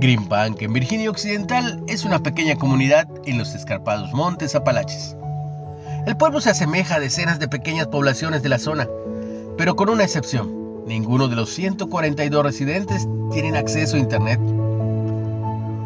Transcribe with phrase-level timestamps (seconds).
[0.00, 5.16] Greenbank, en Virginia Occidental, es una pequeña comunidad en los escarpados montes Apalaches.
[6.06, 8.86] El pueblo se asemeja a decenas de pequeñas poblaciones de la zona,
[9.56, 10.84] pero con una excepción.
[10.86, 14.40] Ninguno de los 142 residentes tienen acceso a Internet.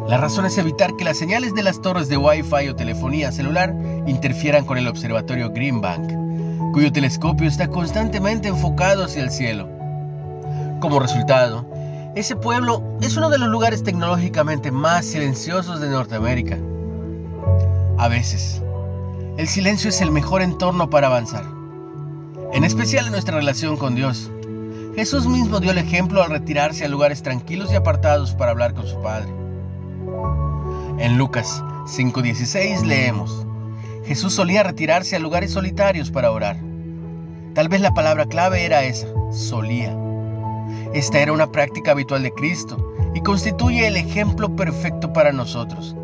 [0.07, 3.73] La razón es evitar que las señales de las torres de Wi-Fi o telefonía celular
[4.05, 9.67] interfieran con el observatorio Greenbank, cuyo telescopio está constantemente enfocado hacia el cielo.
[10.79, 11.72] Como resultado,
[12.15, 16.59] ese pueblo es uno de los lugares tecnológicamente más silenciosos de Norteamérica.
[17.97, 18.61] A veces,
[19.37, 21.43] el silencio es el mejor entorno para avanzar,
[22.53, 24.29] en especial en nuestra relación con Dios.
[24.95, 28.85] Jesús mismo dio el ejemplo al retirarse a lugares tranquilos y apartados para hablar con
[28.85, 29.29] su Padre.
[30.99, 33.47] En Lucas 5:16 leemos,
[34.05, 36.57] Jesús solía retirarse a lugares solitarios para orar.
[37.55, 40.02] Tal vez la palabra clave era esa, solía.
[40.93, 45.95] Esta era una práctica habitual de Cristo y constituye el ejemplo perfecto para nosotros.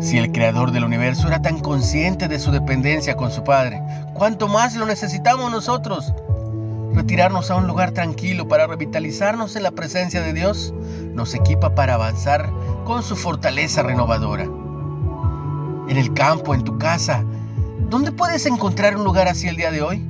[0.00, 3.80] Si el creador del universo era tan consciente de su dependencia con su Padre,
[4.14, 6.12] ¿cuánto más lo necesitamos nosotros?
[6.92, 10.74] Retirarnos a un lugar tranquilo para revitalizarnos en la presencia de Dios
[11.14, 12.50] nos equipa para avanzar
[12.84, 14.44] con su fortaleza renovadora.
[15.88, 17.24] En el campo, en tu casa,
[17.88, 20.04] ¿dónde puedes encontrar un lugar así el día de hoy?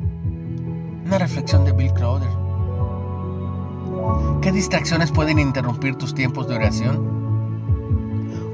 [1.04, 2.41] Una reflexión de Bill Crowder.
[4.40, 7.22] ¿Qué distracciones pueden interrumpir tus tiempos de oración?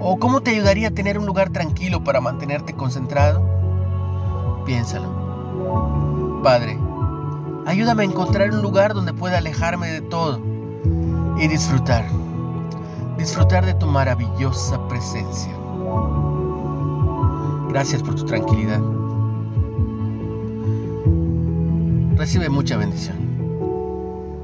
[0.00, 3.42] ¿O cómo te ayudaría a tener un lugar tranquilo para mantenerte concentrado?
[4.66, 6.40] Piénsalo.
[6.42, 6.78] Padre,
[7.66, 10.40] ayúdame a encontrar un lugar donde pueda alejarme de todo
[11.38, 12.04] y disfrutar.
[13.16, 15.52] Disfrutar de tu maravillosa presencia.
[17.68, 18.80] Gracias por tu tranquilidad.
[22.16, 23.27] Recibe mucha bendición.